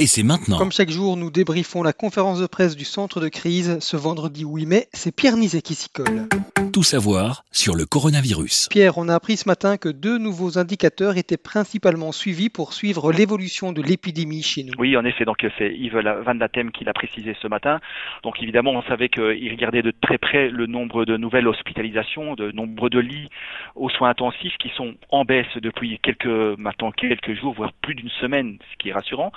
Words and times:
et 0.00 0.06
c'est 0.06 0.22
maintenant. 0.22 0.58
Comme 0.58 0.70
chaque 0.70 0.90
jour, 0.90 1.16
nous 1.16 1.30
débriefons 1.30 1.82
la 1.82 1.92
conférence 1.92 2.40
de 2.40 2.46
presse 2.46 2.76
du 2.76 2.84
centre 2.84 3.20
de 3.20 3.28
crise 3.28 3.78
ce 3.80 3.96
vendredi 3.96 4.44
8 4.44 4.66
mai. 4.66 4.86
C'est 4.92 5.14
Pierre 5.14 5.36
Nizet 5.36 5.60
qui 5.60 5.74
s'y 5.74 5.88
colle. 5.88 6.28
Tout 6.72 6.84
savoir 6.84 7.42
sur 7.50 7.74
le 7.74 7.84
coronavirus. 7.84 8.68
Pierre, 8.70 8.98
on 8.98 9.08
a 9.08 9.14
appris 9.14 9.36
ce 9.36 9.48
matin 9.48 9.76
que 9.76 9.88
deux 9.88 10.18
nouveaux 10.18 10.56
indicateurs 10.56 11.16
étaient 11.16 11.36
principalement 11.36 12.12
suivis 12.12 12.48
pour 12.48 12.74
suivre 12.74 13.10
l'évolution 13.10 13.72
de 13.72 13.82
l'épidémie 13.82 14.42
chez 14.42 14.62
nous. 14.62 14.72
Oui, 14.78 14.96
en 14.96 15.04
effet, 15.04 15.24
donc 15.24 15.44
c'est 15.58 15.74
Yves 15.74 15.98
Van 16.24 16.34
Datem 16.36 16.70
qui 16.70 16.84
l'a 16.84 16.92
précisé 16.92 17.34
ce 17.42 17.48
matin. 17.48 17.80
Donc 18.22 18.40
évidemment, 18.40 18.72
on 18.72 18.82
savait 18.82 19.08
qu'il 19.08 19.50
regardait 19.50 19.82
de 19.82 19.92
très 20.00 20.18
près 20.18 20.48
le 20.48 20.66
nombre 20.66 21.06
de 21.06 21.16
nouvelles 21.16 21.48
hospitalisations, 21.48 22.34
de 22.34 22.52
nombre 22.52 22.88
de 22.88 23.00
lits 23.00 23.28
aux 23.74 23.90
soins 23.90 24.10
intensifs 24.10 24.56
qui 24.60 24.70
sont 24.76 24.94
en 25.10 25.24
baisse 25.24 25.46
depuis 25.60 25.98
quelques 26.02 26.26
maintenant 26.56 26.92
quelques 26.92 27.34
jours, 27.34 27.54
voire 27.54 27.72
plus 27.82 27.96
d'une 27.96 28.10
semaine, 28.20 28.58
ce 28.70 28.76
qui 28.78 28.90
est 28.90 28.92
rassurant. 28.92 29.32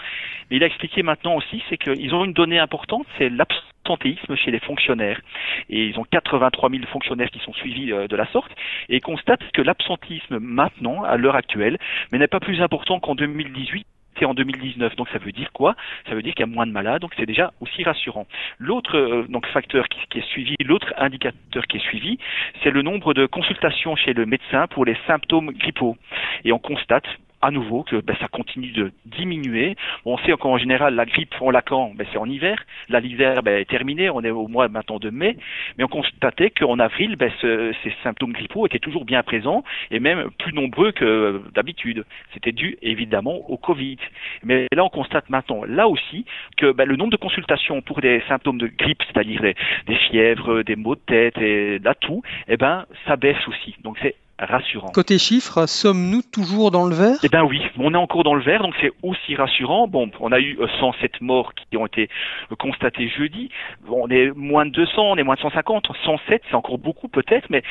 Il 0.52 0.64
a 0.64 0.68
expliqué 0.68 1.02
maintenant 1.02 1.36
aussi, 1.36 1.64
c'est 1.70 1.78
qu'ils 1.78 2.14
ont 2.14 2.26
une 2.26 2.34
donnée 2.34 2.60
importante, 2.60 3.08
c'est 3.18 3.30
l'absentéisme 3.30 4.36
chez 4.36 4.52
les 4.52 4.60
fonctionnaires. 4.60 5.22
Et 5.70 5.86
ils 5.86 5.98
ont 5.98 6.04
83 6.04 6.70
000 6.70 6.84
fonctionnaires 6.92 7.30
qui 7.32 7.40
sont 7.40 7.54
suivis 7.54 7.94
euh, 7.94 8.08
de 8.08 8.16
la 8.18 8.28
sorte 8.28 8.52
et 8.90 9.00
constatent 9.00 9.50
que 9.54 9.62
l'absentéisme 9.62 10.40
maintenant, 10.40 11.04
à 11.04 11.16
l'heure 11.16 11.36
actuelle, 11.36 11.78
mais 12.12 12.20
n'est 12.20 12.28
pas 12.28 12.42
plus 12.42 12.62
important 12.62 13.00
qu'en 13.00 13.16
2018 13.16 13.88
et 14.20 14.26
en 14.26 14.34
2019. 14.34 14.98
Donc 14.98 15.08
ça 15.10 15.20
veut 15.20 15.32
dire 15.32 15.54
quoi? 15.54 15.76
Ça 16.10 16.16
veut 16.16 16.22
dire 16.22 16.34
qu'il 16.34 16.46
y 16.46 16.50
a 16.50 16.54
moins 16.54 16.68
de 16.68 16.74
malades, 16.74 17.02
donc 17.02 17.14
c'est 17.18 17.26
déjà 17.26 17.54
aussi 17.62 17.84
rassurant. 17.84 18.28
L'autre 18.60 18.98
euh, 18.98 19.26
donc 19.30 19.48
facteur 19.48 19.88
qui, 19.88 20.00
qui, 20.10 20.20
est 20.20 20.28
suivi, 20.28 20.56
l'autre 20.66 20.94
indicateur 20.98 21.66
qui 21.68 21.78
est 21.78 21.82
suivi, 21.88 22.18
c'est 22.62 22.72
le 22.72 22.82
nombre 22.82 23.14
de 23.14 23.26
consultations 23.26 23.96
chez 23.96 24.14
le 24.14 24.26
médecin 24.26 24.68
pour 24.68 24.84
les 24.84 24.98
symptômes 25.08 25.52
grippaux. 25.52 25.96
Et 26.44 26.52
on 26.52 26.60
constate 26.60 27.06
à 27.42 27.52
nouveau 27.52 27.84
que 27.84 27.98
ben, 28.02 28.16
ça 28.20 28.28
continue 28.28 28.72
de 28.72 28.92
diminuer. 29.06 29.76
on 30.06 30.18
sait 30.20 30.34
qu'en 30.34 30.58
général, 30.58 30.96
la 30.96 31.06
grippe, 31.06 31.34
on 31.42 31.50
l'a 31.50 31.62
ben, 31.62 32.06
C'est 32.12 32.18
en 32.18 32.30
hiver. 32.30 32.64
Là, 32.90 33.00
l'hiver 33.00 33.44
ben, 33.44 33.60
est 33.60 33.70
terminé, 33.70 34.10
on 34.10 34.22
est 34.22 34.30
au 34.30 34.48
mois 34.48 34.68
maintenant 34.68 35.00
de 35.00 35.10
mai. 35.10 35.38
Mais 35.78 35.84
on 35.84 35.88
constatait 35.88 36.50
qu'en 36.50 36.80
avril, 36.80 37.16
ben, 37.16 37.32
ce, 37.40 37.74
ces 37.84 37.94
symptômes 38.04 38.34
grippaux 38.34 38.66
étaient 38.66 38.80
toujours 38.80 39.06
bien 39.06 39.24
présents 39.24 39.64
et 39.90 40.00
même 40.00 40.30
plus 40.40 40.54
nombreux 40.54 40.92
que 40.92 41.42
d'habitude. 41.54 42.06
C'était 42.34 42.52
dû 42.52 42.78
évidemment 42.82 43.50
au 43.50 43.58
Covid. 43.58 43.98
Mais 44.44 44.68
là, 44.74 44.84
on 44.84 44.90
constate 44.90 45.30
maintenant, 45.30 45.64
là 45.66 45.88
aussi, 45.88 46.26
que 46.58 46.72
ben, 46.72 46.86
le 46.88 46.96
nombre 46.96 47.12
de 47.12 47.18
consultations 47.18 47.82
pour 47.82 48.02
des 48.02 48.22
symptômes 48.28 48.58
de 48.58 48.68
grippe, 48.68 49.02
c'est-à-dire 49.08 49.42
des, 49.42 49.96
fièvres, 50.10 50.64
des 50.64 50.76
maux 50.76 50.96
de 50.96 51.02
tête 51.02 51.38
et 51.38 51.80
la 51.80 51.96
toux, 51.96 52.22
eh 52.48 52.58
ben, 52.58 52.86
ça 53.08 53.16
baisse 53.16 53.48
aussi. 53.48 53.76
Donc 53.84 53.98
c'est 54.02 54.16
rassurant. 54.40 54.90
Côté 54.90 55.18
chiffres, 55.18 55.66
sommes-nous 55.68 56.22
toujours 56.22 56.72
dans 56.72 56.88
le 56.88 56.96
vert? 56.96 57.18
Eh 57.24 57.30
bien 57.30 57.44
oui, 57.44 57.62
on 57.78 57.94
est 57.94 57.98
encore 57.98 58.24
dans 58.24 58.34
le 58.34 58.42
vert, 58.42 58.62
donc 58.62 58.74
c'est 58.82 58.92
aussi 59.04 59.36
rassurant. 59.36 59.88
Bon, 59.88 60.10
on 60.20 60.32
a 60.32 60.40
eu 60.40 60.58
107 60.80 61.16
euh, 61.16 61.18
morts 61.22 61.54
qui 61.54 61.78
ont 61.78 61.86
été 61.86 62.10
euh, 62.52 62.56
constatés 62.56 63.08
jeudi. 63.10 63.50
on 63.88 64.10
est 64.10 64.32
moins 64.36 64.66
de 64.66 64.72
200, 64.72 64.94
on 64.98 65.18
est 65.18 65.24
moins 65.24 65.36
de 65.36 65.42
150. 65.42 65.88
107, 66.04 66.44
c'est 66.50 66.56
encore 66.56 66.78
beaucoup 66.78 67.08
peut-être, 67.08 67.50
mais 67.50 67.64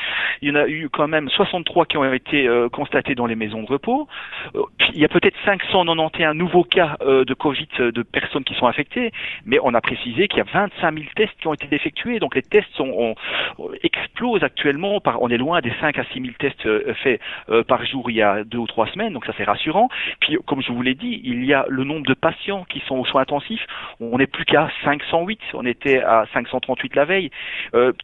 il 0.43 0.49
y 0.49 0.53
en 0.53 0.57
a 0.57 0.69
eu 0.69 0.89
quand 0.89 1.09
même 1.09 1.29
63 1.29 1.87
qui 1.87 1.97
ont 1.97 2.13
été 2.13 2.47
euh, 2.47 2.69
constatés 2.69 3.15
dans 3.15 3.27
les 3.27 3.37
maisons 3.37 3.63
de 3.63 3.69
repos. 3.69 4.09
il 4.95 5.01
y 5.01 5.05
a 5.05 5.09
peut-être 5.09 5.37
591 5.45 6.37
nouveaux 6.37 6.65
cas 6.65 6.97
de 7.01 7.35
Covid 7.35 7.69
de 7.79 8.03
personnes 8.03 8.45
qui 8.45 8.55
sont 8.55 8.67
infectées, 8.67 9.13
mais 9.45 9.59
on 9.63 9.75
a 9.75 9.81
précisé 9.81 10.29
qu'il 10.29 10.39
y 10.39 10.43
a 10.43 10.53
25 10.53 10.95
000 10.95 11.07
tests 11.17 11.39
qui 11.41 11.47
ont 11.47 11.55
été 11.55 11.67
effectués. 11.75 12.19
Donc 12.19 12.35
les 12.35 12.43
tests 12.43 12.71
sont, 12.75 13.15
explosent 13.83 14.45
actuellement. 14.45 15.01
Par, 15.01 15.23
on 15.23 15.29
est 15.29 15.37
loin 15.37 15.61
des 15.61 15.73
5 15.81 15.99
à 15.99 16.05
6 16.05 16.21
000 16.21 16.35
tests 16.39 16.60
euh, 16.67 16.95
fait 17.03 17.21
euh, 17.51 17.63
par 17.63 17.85
jour 17.85 18.11
il 18.11 18.17
y 18.17 18.23
a 18.23 18.45
deux 18.45 18.59
ou 18.59 18.67
trois 18.67 18.87
semaines, 18.89 19.13
donc 19.13 19.27
ça 19.27 19.33
c'est 19.37 19.45
rassurant. 19.45 19.89
Puis 20.21 20.37
comme 20.47 20.63
je 20.63 20.73
vous 20.73 20.83
l'ai 20.83 20.95
dit, 20.95 21.21
il 21.25 21.45
y 21.45 21.55
a 21.55 21.65
le 21.69 21.85
nombre 21.85 22.07
de 22.07 22.15
patients 22.15 22.65
qui 22.69 22.81
sont 22.87 22.97
aux 22.97 23.05
soins 23.05 23.23
intensifs, 23.23 23.67
on 24.01 24.19
n'est 24.19 24.27
plus 24.27 24.45
qu'à 24.45 24.71
508, 24.85 25.41
on 25.55 25.67
était 25.67 26.01
à 26.03 26.27
538 26.33 26.95
la 26.95 27.05
veille, 27.05 27.31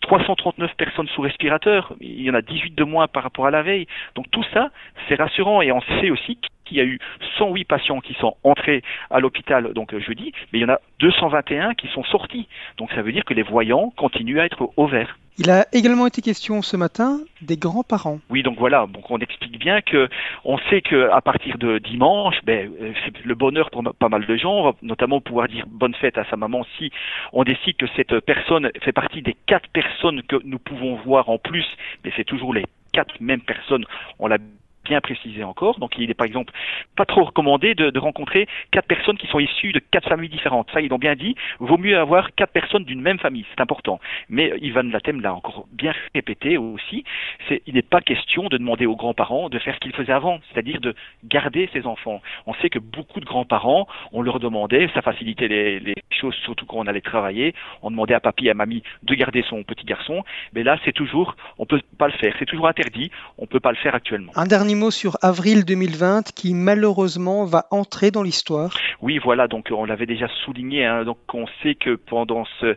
339 0.03 0.71
euh, 0.71 0.75
personnes 0.77 1.09
sous 1.09 1.23
respirateur, 1.23 1.95
il 2.01 2.23
y 2.23 2.31
en 2.31 2.35
a 2.35 2.43
18 2.43 2.75
de 2.75 2.85
moins 2.85 3.09
par 3.09 3.23
rapport 3.23 3.47
à 3.47 3.51
la 3.51 3.63
veille. 3.63 3.87
Donc 4.15 4.31
tout 4.31 4.45
ça, 4.53 4.71
c'est 5.09 5.17
rassurant. 5.17 5.63
Et 5.63 5.73
on 5.73 5.81
sait 6.01 6.11
aussi 6.11 6.39
qu'il 6.67 6.77
y 6.77 6.81
a 6.81 6.85
eu 6.85 6.99
108 7.39 7.65
patients 7.65 8.01
qui 8.01 8.15
sont 8.15 8.37
entrés 8.43 8.83
à 9.11 9.21
l'hôpital 9.21 9.73
donc 9.73 9.97
jeudi, 9.99 10.33
mais 10.53 10.59
il 10.59 10.63
y 10.63 10.65
en 10.65 10.75
a 10.75 10.81
221 11.01 11.75
qui 11.75 11.89
sont 11.89 12.05
sortis. 12.05 12.49
Donc 12.79 12.91
ça 12.93 13.03
veut 13.03 13.13
dire 13.13 13.25
que 13.25 13.35
les 13.35 13.43
voyants 13.43 13.93
continuent 13.97 14.41
à 14.41 14.45
être 14.45 14.71
au 14.77 14.87
vert. 14.87 15.17
Il 15.39 15.51
a 15.51 15.67
également 15.75 16.07
été 16.07 16.23
question 16.23 16.63
ce 16.63 16.79
matin 16.79 17.21
des 17.43 17.59
grands-parents. 17.59 18.21
Oui, 18.31 18.43
donc 18.43 18.59
voilà, 18.59 18.87
donc 18.87 19.11
on 19.11 19.19
explique 19.19 19.59
bien 19.59 19.83
que 19.83 20.09
on 20.47 20.57
sait 20.71 20.81
que 20.81 21.11
à 21.11 21.21
partir 21.21 21.59
de 21.59 21.79
dimanche, 21.79 22.37
ben, 22.45 22.71
euh, 22.81 22.93
c'est 23.05 23.23
le 23.23 23.35
bonheur 23.35 23.71
pour 23.71 23.83
pas 23.99 24.09
mal 24.09 24.25
de 24.25 24.37
gens, 24.37 24.75
notamment 24.81 25.21
pouvoir 25.21 25.49
dire 25.49 25.67
bonne 25.69 25.95
fête 25.95 26.17
à 26.17 26.25
sa 26.31 26.37
maman 26.37 26.65
si 26.79 26.91
on 27.35 27.45
décide 27.45 27.77
que 27.77 27.87
cette 27.97 28.19
personne 28.21 28.71
fait 28.83 28.93
partie 28.93 29.21
des 29.21 29.37
quatre 29.47 29.69
personnes 29.69 30.23
que 30.23 30.37
nous 30.43 30.59
pouvons 30.59 30.97
voir 31.05 31.29
en 31.29 31.37
plus, 31.37 31.67
mais 32.03 32.13
c'est 32.17 32.25
toujours 32.25 32.55
les 32.55 32.65
quatre 32.95 33.21
mêmes 33.21 33.43
personnes. 33.43 33.85
On 34.19 34.29
l'a 34.29 34.39
bien 34.87 35.01
précisé 35.01 35.45
encore. 35.45 35.79
Donc 35.79 35.93
il 35.99 36.11
est 36.11 36.15
par 36.15 36.27
exemple 36.27 36.53
pas 36.97 37.05
trop 37.05 37.25
recommandé 37.25 37.75
de, 37.75 37.91
de, 37.91 37.99
rencontrer 37.99 38.47
quatre 38.71 38.87
personnes 38.87 39.19
qui 39.19 39.27
sont 39.27 39.39
issues 39.39 39.73
de 39.73 39.81
quatre 39.91 40.09
familles 40.09 40.29
différentes. 40.29 40.69
Ça, 40.73 40.81
ils 40.81 40.89
l'ont 40.89 40.99
bien 40.99 41.15
dit. 41.15 41.35
Vaut 41.59 41.79
mieux 41.79 41.99
avoir 41.99 42.35
quatre 42.35 42.53
personnes 42.53 42.85
d'une 42.85 43.01
même 43.01 43.19
famille. 43.19 43.45
C'est 43.51 43.61
important. 43.61 44.01
Mais 44.29 44.53
Ivan 44.61 44.83
Latem 44.85 45.21
l'a 45.21 45.35
encore 45.35 45.67
bien 45.73 45.93
répété 46.15 46.57
aussi. 46.57 47.05
C'est, 47.49 47.63
il 47.67 47.75
n'est 47.75 47.83
pas 47.83 48.01
question 48.01 48.49
de 48.49 48.57
demander 48.57 48.87
aux 48.87 48.97
grands-parents 48.97 49.49
de 49.49 49.59
faire 49.59 49.75
ce 49.75 49.81
qu'ils 49.81 49.95
faisaient 49.95 50.13
avant, 50.13 50.39
c'est-à-dire 50.53 50.81
de 50.81 50.95
garder 51.25 51.69
ses 51.73 51.87
enfants. 51.87 52.21
On 52.47 52.55
sait 52.55 52.71
que 52.71 52.79
beaucoup 52.79 53.21
de 53.21 53.25
grands-parents, 53.25 53.87
on 54.13 54.23
leur 54.23 54.41
demandait, 54.41 54.89
ça 54.95 55.03
facilitait 55.03 55.49
les, 55.49 55.81
les 55.81 55.95
choses, 56.11 56.35
surtout 56.45 56.67
quand 56.67 56.79
on 56.79 56.87
allait 56.87 57.01
travailler. 57.01 57.55
On 57.83 57.91
demandait 57.91 58.15
à 58.15 58.21
papy 58.21 58.47
et 58.47 58.51
à 58.51 58.55
mamie 58.55 58.83
de 59.03 59.15
garder 59.15 59.45
son 59.49 59.63
petit 59.63 59.85
garçon. 59.85 60.25
Mais 60.53 60.63
là, 60.63 60.79
c'est 60.85 60.93
toujours, 60.93 61.37
on 61.59 61.67
peut 61.67 61.81
pas 61.99 62.07
le 62.07 62.13
faire. 62.15 62.35
C'est 62.39 62.47
toujours 62.47 62.69
interdit. 62.69 63.11
On 63.39 63.47
peut 63.47 63.61
pas 63.61 63.71
le 63.71 63.77
faire 63.77 63.95
actuellement. 63.95 64.33
Mot 64.77 64.91
sur 64.91 65.17
avril 65.23 65.65
2020 65.65 66.33
qui 66.35 66.55
malheureusement 66.55 67.45
va 67.45 67.67
entrer 67.71 68.11
dans 68.11 68.23
l'histoire. 68.23 68.71
Oui, 69.03 69.19
voilà, 69.19 69.49
donc 69.49 69.69
on 69.71 69.85
l'avait 69.85 70.07
déjà 70.07 70.29
souligné, 70.45 70.85
hein, 70.85 71.05
donc 71.05 71.19
on 71.35 71.47
sait 71.63 71.75
que 71.75 71.97
pendant 71.97 72.45
ce, 72.61 72.77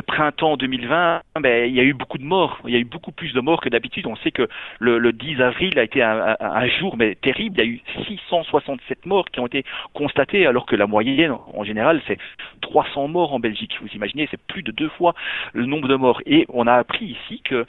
printemps 0.00 0.56
2020, 0.56 1.22
ben, 1.40 1.68
il 1.68 1.74
y 1.74 1.80
a 1.80 1.82
eu 1.82 1.94
beaucoup 1.94 2.18
de 2.18 2.24
morts, 2.24 2.60
il 2.66 2.72
y 2.72 2.76
a 2.76 2.80
eu 2.80 2.84
beaucoup 2.84 3.12
plus 3.12 3.32
de 3.32 3.40
morts 3.40 3.60
que 3.60 3.68
d'habitude. 3.68 4.06
On 4.06 4.16
sait 4.16 4.30
que 4.30 4.48
le, 4.78 4.98
le, 4.98 5.12
10 5.12 5.40
avril 5.40 5.78
a 5.78 5.82
été 5.82 6.02
un, 6.02 6.36
un, 6.40 6.68
jour 6.68 6.96
mais 6.96 7.14
terrible, 7.14 7.60
il 7.60 7.64
y 7.64 7.68
a 7.68 7.70
eu 7.70 7.80
667 8.06 9.06
morts 9.06 9.26
qui 9.30 9.40
ont 9.40 9.46
été 9.46 9.64
constatés 9.94 10.46
alors 10.46 10.66
que 10.66 10.76
la 10.76 10.86
moyenne 10.86 11.34
en 11.54 11.64
général 11.64 12.02
c'est 12.06 12.18
300 12.60 13.08
morts 13.08 13.32
en 13.32 13.38
Belgique. 13.38 13.72
Vous 13.80 13.88
imaginez, 13.94 14.28
c'est 14.30 14.40
plus 14.40 14.62
de 14.62 14.72
deux 14.72 14.88
fois 14.90 15.14
le 15.52 15.66
nombre 15.66 15.88
de 15.88 15.96
morts. 15.96 16.20
Et 16.26 16.46
on 16.48 16.66
a 16.66 16.74
appris 16.74 17.06
ici 17.06 17.40
que 17.44 17.66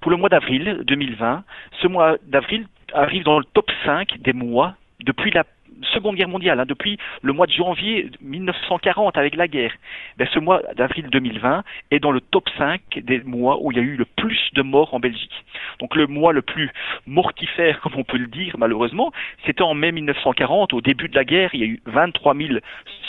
pour 0.00 0.10
le 0.10 0.16
mois 0.16 0.28
d'avril 0.28 0.82
2020, 0.84 1.44
ce 1.80 1.86
mois 1.86 2.16
d'avril 2.26 2.66
arrive 2.94 3.24
dans 3.24 3.38
le 3.38 3.44
top 3.44 3.70
5 3.84 4.18
des 4.20 4.32
mois 4.32 4.74
depuis 5.00 5.30
la 5.30 5.44
Seconde 5.92 6.16
Guerre 6.16 6.28
mondiale, 6.28 6.60
hein, 6.60 6.66
depuis 6.66 6.98
le 7.22 7.32
mois 7.32 7.46
de 7.46 7.52
janvier 7.52 8.10
1940 8.20 9.16
avec 9.16 9.34
la 9.34 9.48
guerre. 9.48 9.72
Ben, 10.16 10.28
ce 10.32 10.38
mois 10.38 10.62
d'avril 10.76 11.08
2020 11.10 11.64
est 11.90 12.00
dans 12.00 12.12
le 12.12 12.20
top 12.20 12.48
5 12.58 12.80
des 12.96 13.20
mois 13.20 13.58
où 13.60 13.72
il 13.72 13.78
y 13.78 13.80
a 13.80 13.84
eu 13.84 13.96
le 13.96 14.04
plus 14.04 14.38
de 14.54 14.62
morts 14.62 14.94
en 14.94 15.00
Belgique. 15.00 15.44
Donc 15.80 15.96
le 15.96 16.06
mois 16.06 16.32
le 16.32 16.42
plus 16.42 16.70
mortifère, 17.06 17.80
comme 17.82 17.94
on 17.96 18.04
peut 18.04 18.18
le 18.18 18.26
dire 18.26 18.54
malheureusement, 18.58 19.12
c'était 19.46 19.62
en 19.62 19.74
mai 19.74 19.92
1940, 19.92 20.72
au 20.72 20.80
début 20.80 21.08
de 21.08 21.14
la 21.14 21.24
guerre, 21.24 21.50
il 21.52 21.60
y 21.60 21.64
a 21.64 21.66
eu 21.66 21.80
23 21.86 22.34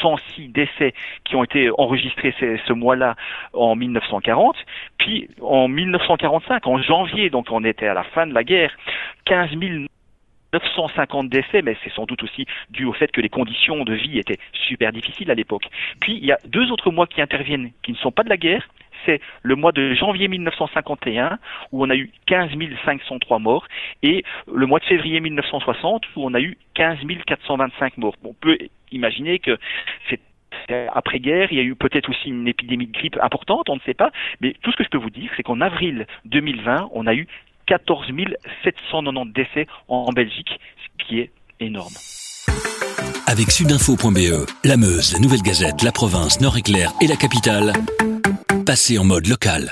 106 0.02 0.50
décès 0.50 0.94
qui 1.24 1.36
ont 1.36 1.44
été 1.44 1.70
enregistrés 1.78 2.34
ce 2.40 2.74
mois-là 2.74 3.16
en 3.54 3.76
1940. 3.76 4.56
Puis 4.98 5.30
en 5.42 5.68
1945, 5.68 6.68
en 6.68 6.82
janvier, 6.82 7.30
donc 7.30 7.48
on 7.52 7.64
était 7.64 7.88
à 7.88 7.94
la 7.94 8.04
fin 8.04 8.28
de 8.28 8.34
la 8.34 8.44
guerre, 8.44 8.72
15 9.26 9.52
950 10.54 11.30
décès, 11.30 11.62
mais 11.62 11.76
c'est 11.84 11.92
sans 11.94 12.06
doute 12.06 12.24
aussi 12.24 12.46
dû 12.70 12.86
au 12.86 12.94
fait 12.94 13.12
que 13.12 13.22
les 13.22 13.30
conditions 13.30 13.84
de 13.84 13.94
vie 13.94 14.20
étaient 14.20 14.40
super 14.68 14.92
difficiles 14.92 15.32
à 15.32 15.36
l'époque. 15.36 15.68
Puis 16.00 16.18
il 16.18 16.26
y 16.26 16.32
a 16.32 16.38
deux 16.46 16.72
autres 16.72 16.92
mois 16.92 17.08
qui 17.08 17.22
interviennent, 17.22 17.72
qui 17.82 17.92
ne 17.92 17.98
sont 17.98 18.12
pas 18.12 18.24
de 18.24 18.30
la 18.30 18.38
guerre, 18.38 18.68
c'est 19.06 19.22
le 19.42 19.56
mois 19.56 19.72
de 19.72 19.94
janvier 19.94 20.28
1951 20.28 21.38
où 21.72 21.84
on 21.84 21.90
a 21.90 21.96
eu 21.96 22.12
15 22.28 22.52
503 22.86 23.40
morts 23.40 23.68
et 24.02 24.24
le 24.52 24.66
mois 24.66 24.80
de 24.80 24.86
février 24.86 25.20
1960 25.20 26.04
où 26.16 26.26
on 26.26 26.34
a 26.34 26.40
eu 26.40 26.58
15 26.76 27.00
425 27.28 27.98
morts. 27.98 28.16
On 28.24 28.34
peut 28.34 28.58
imaginer 28.92 29.40
que 29.40 29.58
c'est 30.10 30.20
après-guerre, 30.94 31.52
il 31.52 31.58
y 31.58 31.62
a 31.62 31.64
eu 31.64 31.76
peut-être 31.76 32.10
aussi 32.10 32.30
une 32.30 32.48
épidémie 32.48 32.88
de 32.88 32.92
grippe 32.92 33.18
importante, 33.22 33.70
on 33.70 33.76
ne 33.76 33.82
sait 33.82 33.94
pas, 33.94 34.12
mais 34.40 34.54
tout 34.62 34.72
ce 34.72 34.78
que 34.78 34.84
je 34.84 34.90
peux 34.90 34.98
vous 34.98 35.10
dire, 35.10 35.32
c'est 35.36 35.44
qu'en 35.44 35.62
avril 35.62 36.06
2020, 36.26 36.90
on 36.94 37.08
a 37.08 37.14
eu 37.14 37.28
14 37.68 38.08
790 38.64 39.34
décès 39.34 39.68
en 39.88 40.12
Belgique, 40.12 40.50
ce 40.50 41.06
qui 41.06 41.20
est 41.20 41.32
énorme. 41.60 41.94
Avec 43.28 43.52
sudinfo.be, 43.52 44.46
la 44.64 44.78
Meuse, 44.78 45.14
la 45.14 45.20
Nouvelle 45.20 45.42
Gazette, 45.42 45.82
la 45.82 45.92
province, 45.92 46.42
Nord-Éclair 46.42 46.92
et 47.02 47.08
la 47.08 47.16
capitale, 47.16 47.74
passez 48.66 48.98
en 48.98 49.06
mode 49.06 49.28
local. 49.28 49.72